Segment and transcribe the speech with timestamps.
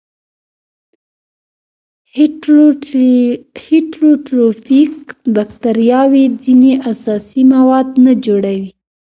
[3.65, 4.95] هیټروټروفیک
[5.35, 8.69] باکتریاوې ځینې اساسي مواد نه جوړوي.